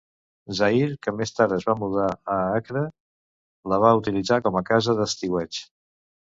Zahir, 0.59 0.85
que 1.07 1.11
més 1.17 1.33
tard 1.39 1.53
es 1.57 1.67
va 1.69 1.75
mudar 1.81 2.07
a 2.35 2.37
Acre, 2.61 2.83
la 3.75 3.79
va 3.85 3.93
utilitzar 4.01 4.41
com 4.49 4.59
a 4.63 4.65
casa 4.71 4.97
d'estiueig. 5.03 5.63